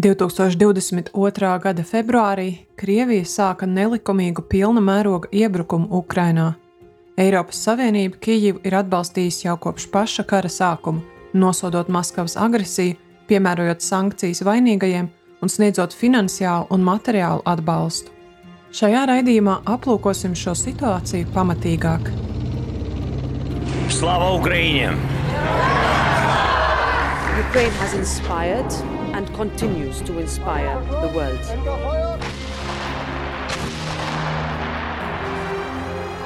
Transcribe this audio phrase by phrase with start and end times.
[0.00, 1.58] 2022.
[1.60, 6.54] gada februārī Krievija sāka nelikumīgu pilna mēroga iebrukumu Ukrainā.
[7.20, 11.02] Eiropas Savienība Kijivu ir atbalstījusi jau kopš paša kara sākuma,
[11.34, 12.96] nosodot Maskavas agresiju,
[13.28, 15.10] piemērojot sankcijas vainīgajiem
[15.42, 18.08] un sniedzot finansiālu un materiālu atbalstu.
[18.72, 22.08] Šajā raidījumā aplūkosim šo situāciju pamatīgāk.
[23.92, 24.96] Slava Ukraiņiem!
[27.42, 31.40] Ukraine has inspired and continues to inspire the world.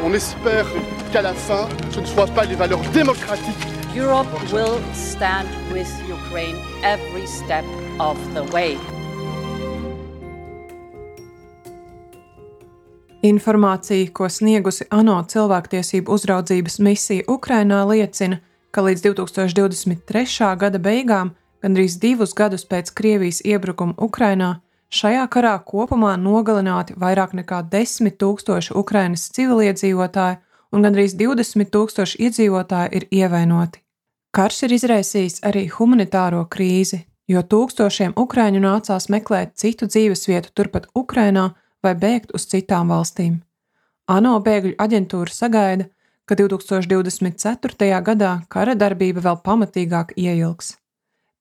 [0.05, 0.67] On espère
[1.13, 3.67] qu'à la fin, ce ne soient pas les valeurs démocratiques.
[3.97, 7.65] Europe will stand with Ukraine every step
[7.99, 8.77] of the way.
[13.23, 18.39] Informācija, ko sniegusi ANO cilvēktiesību uzraudzības misija Ukrainā, liecina,
[18.71, 20.55] ka līdz 2023.
[20.61, 21.33] gada beigām
[21.67, 24.61] Gandrīz divus gadus pēc Krievijas iebrukuma Ukrainā
[24.95, 30.39] šajā karā kopumā nogalināti vairāk nekā 10 tūkstoši Ukrainas civiliedzīvotāji
[30.71, 33.83] un gandrīz 20 tūkstoši iedzīvotāji ir ievainoti.
[34.31, 41.49] Karš ir izraisījis arī humanitāro krīzi, jo tūkstošiem ukrāņu nācās meklēt citu dzīvesvietu turpat Ukrainā
[41.83, 43.41] vai bēgt uz citām valstīm.
[44.07, 45.91] ANO bēgļu aģentūra sagaida,
[46.31, 48.03] ka 2024.
[48.07, 50.77] gadā kara darbība vēl pamatīgāk ieilgs.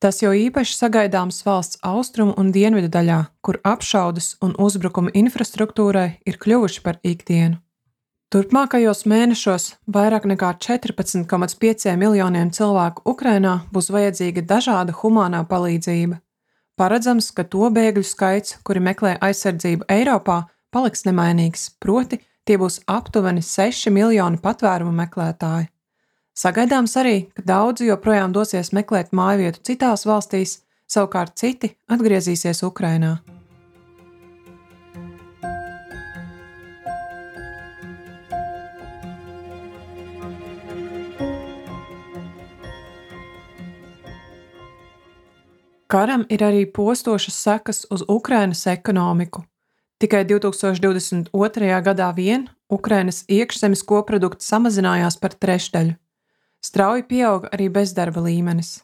[0.05, 6.37] Tas jau īpaši sagaidāms valsts austrumu un dienvidu daļā, kur apšaudas un uzbrukumi infrastruktūrai ir
[6.43, 7.57] kļuvuši par ikdienu.
[8.29, 9.65] Turpmākajos mēnešos
[9.97, 16.21] vairāk nekā 14,5 miljoniem cilvēku Ukrainā būs vajadzīga dažāda humānā palīdzība.
[16.77, 23.41] Paredzams, ka to bēgļu skaits, kuri meklē aizsardzību Eiropā, paliks nemainīgs, proti, tie būs aptuveni
[23.41, 25.71] 6 miljoni patvērumu meklētāji.
[26.35, 30.57] Sagaidāms arī, ka daudzi joprojām dosies meklēt mājvietu citās valstīs,
[30.91, 33.13] savukārt citi atgriezīsies Ukrainā.
[45.87, 49.45] Karam ir arī postošas sekas uz Ukrainas ekonomiku.
[50.03, 51.75] Tikai 2022.
[51.85, 55.95] gadā vien Ukrainas iekšzemes koprodukts samazinājās par trešdaļu.
[56.65, 58.79] Strauji pieauga arī bezdarba līmenis.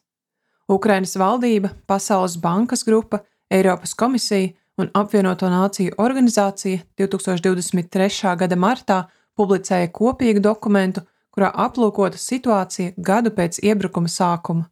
[0.69, 8.36] Ukrainas valdība, Pasaules bankas grupa, Eiropas komisija un apvienoto nāciju organizācija 2023.
[8.38, 9.00] gada martā
[9.36, 11.02] publicēja kopīgu dokumentu,
[11.34, 14.68] kurā aplūkota situācija gadu pēc iebrukuma sākuma.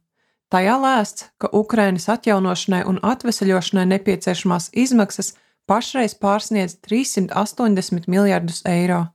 [0.50, 5.34] Tajā lēsts, ka Ukrainas atjaunošanai un atvesaļošanai nepieciešamās izmaksas
[5.70, 9.06] pašreiz pārsniedz 380 miljardus eiro.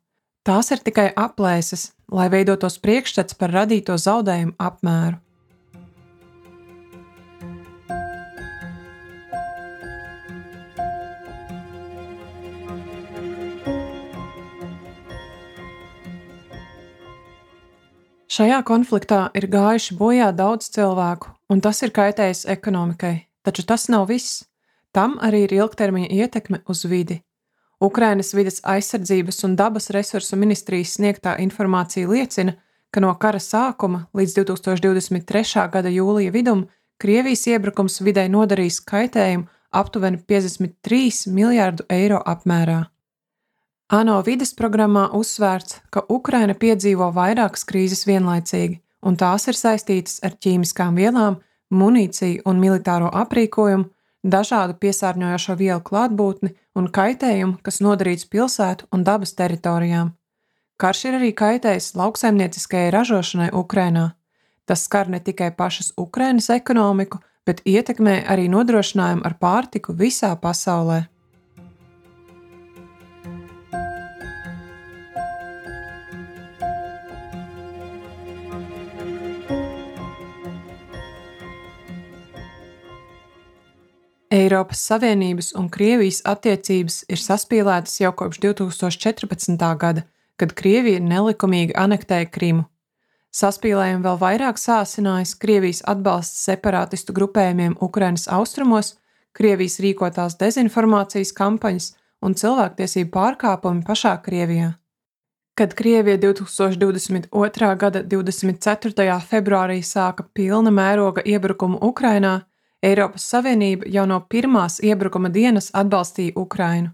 [0.45, 5.17] Tās ir tikai aplēses, lai veidotos priekšstats par radīto zaudējumu apmēru.
[18.29, 24.11] Šajā konfliktā ir gājuši bojā daudz cilvēku, un tas ir kaitējis ekonomikai, taču tas nav
[24.13, 24.43] viss.
[24.93, 27.24] Tam arī ir ilgtermiņa ietekme uz vidi.
[27.85, 32.55] Ukrainas vides aizsardzības un dabas resursu ministrijas sniegtā informācija liecina,
[32.89, 35.67] ka no kara sākuma līdz 2023.
[35.73, 36.65] gada jūlija vidum
[36.97, 42.85] Krievijas iebrukums vidē nodarījis kaitējumu aptuveni 53 miljārdu eiro apmērā.
[43.93, 50.39] ANO vides programmā uzsvērts, ka Ukraina piedzīvo vairākas krīzes vienlaicīgi, un tās ir saistītas ar
[50.41, 51.37] ķīmiskām vielām,
[51.69, 53.89] munīciju un militāro aprīkojumu,
[54.25, 60.13] dažādu piesārņojošo vielu klātbūtni un kaitējumu, kas nodarīts pilsētu un dabas teritorijām.
[60.81, 64.09] Karš ir arī kaitējis lauksaimnieciskajai ražošanai Ukrainā.
[64.65, 71.05] Tas skar ne tikai pašas Ukrainas ekonomiku, bet ietekmē arī nodrošinājumu ar pārtiku visā pasaulē.
[84.33, 89.59] Eiropas Savienības un Krievijas attiecības ir saspīlētas jau kopš 2014.
[89.77, 90.01] gada,
[90.35, 92.65] kad Krievija nelikumīgi anektēja Krimu.
[93.35, 98.95] Saspīlējumu vēl vairāk sāsinājis Krievijas atbalsts separātistu grupējumiem Ukrainas austrumos,
[99.35, 101.91] Krievijas rīkotās dezinformācijas kampaņas
[102.25, 104.71] un cilvēktiesību pārkāpumi pašā Krievijā.
[105.55, 107.75] Kad Krievija 2022.
[107.77, 109.21] gada 24.
[109.29, 112.39] februārī sāka pilna mēroga iebrukumu Ukrainā,
[112.83, 116.91] Eiropas Savienība jau no pirmās iebrukuma dienas atbalstīja Ukrainu.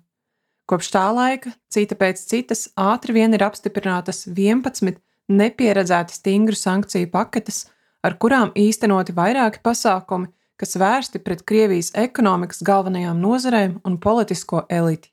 [0.69, 5.01] Kopš tā laika, cita pēc citas, ātri vien ir apstiprinātas 11
[5.31, 7.65] nepieredzēti stingru sankciju paketes,
[8.03, 10.29] ar kurām īstenoti vairāki pasākumi,
[10.61, 15.09] kas vērsti pret Krievijas ekonomikas galvenajām nozarēm un politisko eliti.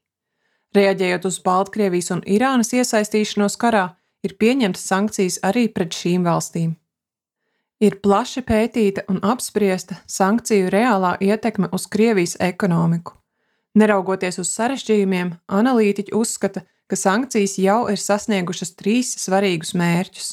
[0.76, 3.86] Reaģējot uz Baltkrievijas un Irānas iesaistīšanos karā,
[4.22, 6.74] ir pieņemtas sankcijas arī pret šīm valstīm.
[7.78, 13.14] Ir plaši pētīta un apspriesta sankciju reālā ietekme uz Krievijas ekonomiku.
[13.78, 20.32] Neraugoties uz sarežģījumiem, analītiķi uzskata, ka sankcijas jau ir sasniegušas trīs svarīgus mērķus.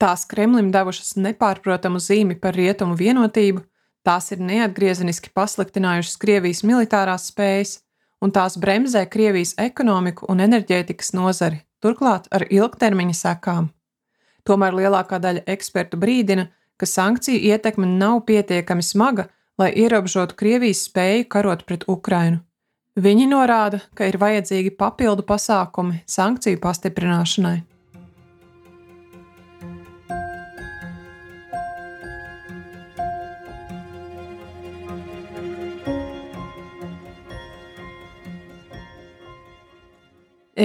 [0.00, 3.60] Tās Kremlim devušas nepārprotamu zīmi par rietumu vienotību,
[4.00, 7.80] tās ir neatgriezeniski pasliktinājušas Krievijas militārās spējas,
[8.24, 13.72] un tās bremzē Krievijas ekonomiku un enerģētikas nozari, turklāt ar ilgtermiņa sekām.
[14.48, 16.46] Tomēr lielākā daļa ekspertu brīdina,
[16.76, 19.28] ka sankciju ietekme nav pietiekami smaga,
[19.58, 22.42] lai ierobežotu Krievijas spēju karot pret Ukrainu.
[22.96, 27.58] Viņi norāda, ka ir vajadzīgi papildu pasākumi sankciju pastiprināšanai.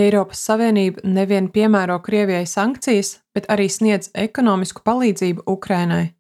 [0.02, 6.14] Eiropas Savienība nevien piemēro Krievijai sankcijas, bet arī sniedz ekonomisku palīdzību Ukrainai.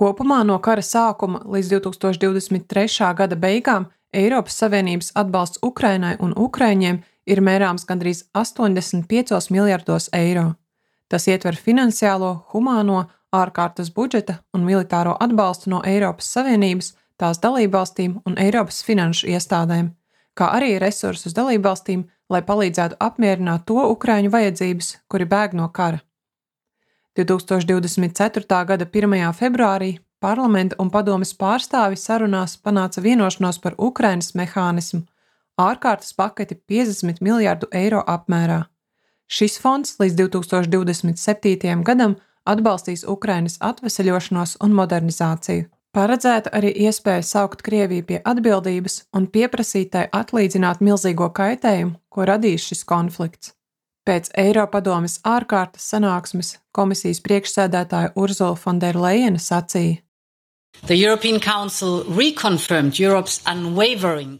[0.00, 3.14] Kopumā no kara sākuma līdz 2023.
[3.18, 10.54] gada beigām Eiropas Savienības atbalsts Ukrainai un Ukraiņiem ir mērāms gandrīz 85 miljardos eiro.
[11.08, 18.38] Tas ietver finansiālo, humāno, ārkārtas budžeta un militāro atbalstu no Eiropas Savienības, tās dalībvalstīm un
[18.38, 19.92] Eiropas finanšu iestādēm,
[20.34, 26.00] kā arī resursus dalībvalstīm, lai palīdzētu apmierināt to ukraiņu vajadzības, kuri bēg no kara.
[27.18, 28.64] 2024.
[28.66, 29.32] gada 1.
[29.34, 35.06] februārī Parlamenta un padomes pārstāvi sarunās panāca vienošanos par Ukrainas mehānismu
[35.60, 38.62] ārkārtas paketi 50 miljardu eiro apmērā.
[39.30, 41.82] Šis fonds līdz 2027.
[41.86, 45.68] gadam atbalstīs Ukrainas atveseļošanos un modernizāciju.
[45.90, 52.68] Paredzēta arī iespēja saukt Krieviju pie atbildības un pieprasīt tai atlīdzināt milzīgo kaitējumu, ko radīs
[52.70, 53.56] šis konflikts.
[54.06, 59.98] Pēc Eiropadomes ārkārtas sanāksmes komisijas priekšsēdētāja Urzula Fonderleina sacīja: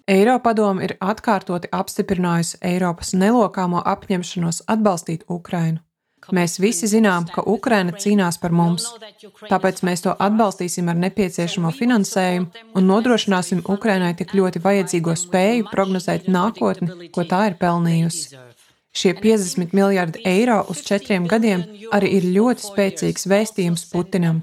[0.06, 5.82] Eiropadome ir atkārtoti apstiprinājusi Eiropas nelokāmo apņemšanos atbalstīt Ukrainu.
[6.36, 8.86] Mēs visi zinām, ka Ukraina cīnās par mums,
[9.48, 16.30] tāpēc mēs to atbalstīsim ar nepieciešamo finansējumu un nodrošināsim Ukrainai tik ļoti vajadzīgo spēju prognozēt
[16.30, 18.38] nākotni, ko tā ir pelnījusi.
[18.90, 21.62] Šie 50 miljardi eiro uz četriem gadiem
[21.94, 24.42] arī ir ļoti spēcīgs vēstījums Putinam.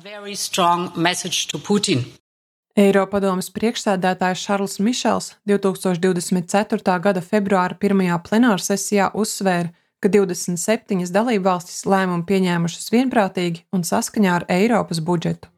[2.78, 7.00] Eiropadomas priekšsēdētājs Šarls Mišels 2024.
[7.02, 9.72] gada februāra pirmajā plenārsesijā uzsvēra,
[10.08, 15.52] ka 27 dalībvalstis lēmumu pieņēmušas vienprātīgi un saskaņā ar Eiropas budžetu.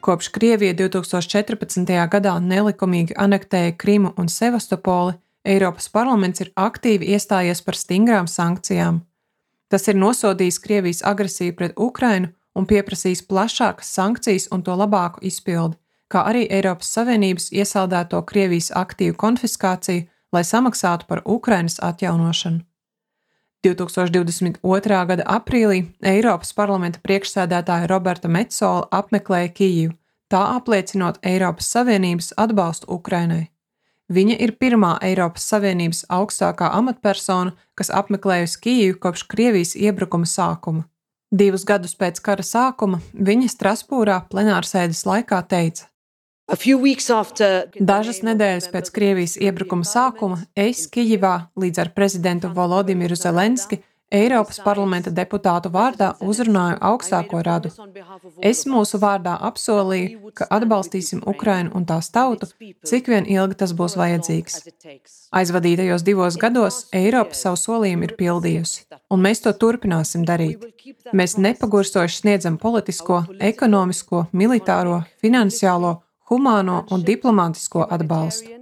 [0.00, 1.90] Kopš Krievija 2014.
[2.10, 9.04] gadā nelikumīgi anektēja Krimu un Sevastopoli, Eiropas parlaments ir aktīvi iestājies par stingrām sankcijām.
[9.70, 15.78] Tas ir nosodījis Krievijas agresiju pret Ukrainu un pieprasījis plašākas sankcijas un to labāku izpildi,
[16.10, 22.64] kā arī Eiropas Savienības iesaldēto Krievijas aktīvu konfiskāciju, lai samaksātu par Ukrainas atjaunošanu.
[23.62, 25.00] 2022.
[25.06, 29.94] gada aprīlī Eiropas parlamenta priekšsēdētāja Roberta Metzola apmeklēja Kijivu,
[30.32, 33.50] tā apliecinot Eiropas Savienības atbalstu Ukrainai.
[34.10, 40.88] Viņa ir pirmā Eiropas Savienības augstākā amatpersona, kas apmeklējusi Kijivu kopš Krievijas iebrukuma sākuma.
[41.30, 45.86] Divus gadus pēc kara sākuma viņa Strasbūrā plenārsēdes laikā teica:
[47.78, 53.78] Dažas nedēļas pēc Krievijas iebrukuma sākuma es Kijivā līdz ar prezidentu Volodimiru Zelenski
[54.10, 57.70] Eiropas parlamenta deputātu vārdā uzrunāju augstāko radu.
[58.42, 62.48] Es mūsu vārdā apsolīju, ka atbalstīsim Ukrainu un tās tautu,
[62.90, 64.58] cik vien ilgi tas būs vajadzīgs.
[65.30, 70.66] Aizvadītajos divos gados Eiropa savu solījumu ir pildījusi, un mēs to turpināsim darīt.
[71.14, 76.00] Mēs nepagurstoši sniedzam politisko, ekonomisko, militāro, finansiālo
[76.30, 78.58] humāno un diplomātisko atbalstu.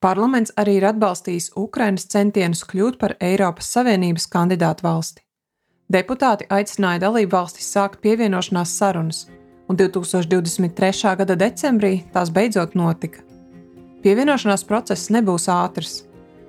[0.00, 5.22] Parlaments arī ir atbalstījis Ukrainas centienus kļūt par Eiropas Savienības kandidātu valsti.
[5.92, 9.24] Deputāti aicināja dalību valstis sākt pievienošanās sarunas,
[9.68, 11.16] un 2023.
[11.22, 13.22] gada decembrī tās beidzot notika.
[14.02, 16.02] Pievienošanās process nebūs ātrs.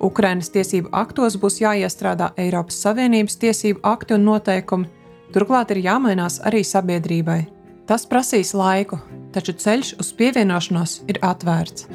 [0.04, 4.92] Ukrainas tiesību aktos būs jāiestrādā Eiropas Savienības tiesību akti un noteikumi,
[5.36, 7.42] Turklāt ir jāmainās arī sabiedrībai.
[7.88, 9.00] Tas prasīs laiku,
[9.36, 11.88] taču ceļš uz pievienošanos ir atvērts.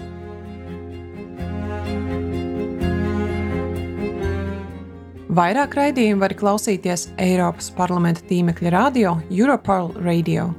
[5.32, 10.50] Vairāk raidījumu var klausīties Eiropas parlamenta tīmekļa radio Europarl Radio.